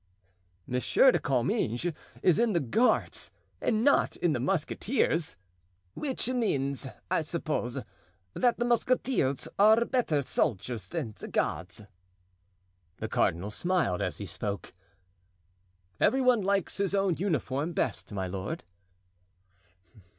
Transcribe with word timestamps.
"Monsieur 0.65 1.11
de 1.11 1.19
Comminges 1.19 1.93
is 2.23 2.39
in 2.39 2.53
the 2.53 2.59
guards 2.59 3.29
and 3.61 3.83
not 3.83 4.15
in 4.15 4.33
the 4.33 4.39
musketeers——" 4.39 5.37
"Which 5.93 6.27
means, 6.27 6.87
I 7.11 7.21
suppose, 7.21 7.77
that 8.33 8.57
the 8.57 8.65
musketeers 8.65 9.47
are 9.59 9.85
better 9.85 10.23
soldiers 10.23 10.87
than 10.87 11.13
the 11.19 11.27
guards." 11.27 11.83
The 12.97 13.09
cardinal 13.09 13.51
smiled 13.51 14.01
as 14.01 14.17
he 14.17 14.25
spoke. 14.25 14.71
"Every 15.99 16.21
one 16.21 16.41
likes 16.41 16.77
his 16.77 16.95
own 16.95 17.17
uniform 17.17 17.73
best, 17.73 18.11
my 18.11 18.25
lord." 18.25 18.63